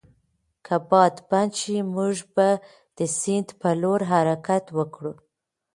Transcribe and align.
که 0.65 0.75
باد 0.89 1.15
بند 1.29 1.51
شي، 1.59 1.77
موږ 1.95 2.15
به 2.33 2.49
د 2.97 2.99
سیند 3.17 3.47
پر 3.59 3.73
لور 3.81 4.01
حرکت 4.11 4.65
وکړو. 4.77 5.13